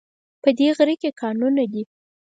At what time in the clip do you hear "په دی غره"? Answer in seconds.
0.41-0.95